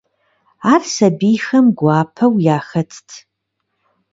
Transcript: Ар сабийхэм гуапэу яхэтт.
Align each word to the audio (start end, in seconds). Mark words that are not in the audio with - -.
Ар 0.71 0.81
сабийхэм 0.93 1.65
гуапэу 1.77 2.33
яхэтт. 2.57 3.09